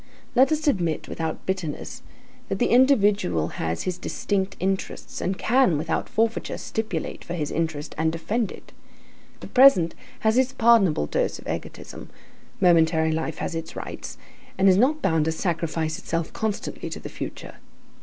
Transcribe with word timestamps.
Let 0.33 0.51
us 0.51 0.67
admit 0.67 1.07
without 1.07 1.45
bitterness, 1.45 2.01
that 2.49 2.57
the 2.57 2.71
individual 2.71 3.49
has 3.59 3.83
his 3.83 3.99
distinct 3.99 4.55
interests, 4.59 5.21
and 5.21 5.37
can, 5.37 5.77
without 5.77 6.09
forfeiture, 6.09 6.57
stipulate 6.57 7.23
for 7.23 7.35
his 7.35 7.51
interest, 7.51 7.93
and 7.99 8.11
defend 8.11 8.51
it; 8.51 8.71
the 9.41 9.47
present 9.47 9.93
has 10.21 10.39
its 10.39 10.53
pardonable 10.53 11.05
dose 11.05 11.37
of 11.37 11.47
egotism; 11.47 12.09
momentary 12.59 13.11
life 13.11 13.37
has 13.37 13.53
its 13.53 13.75
rights, 13.75 14.17
and 14.57 14.67
is 14.67 14.75
not 14.75 15.03
bound 15.03 15.25
to 15.25 15.31
sacrifice 15.31 15.99
itself 15.99 16.33
constantly 16.33 16.89
to 16.89 16.99
the 16.99 17.07
future. 17.07 17.57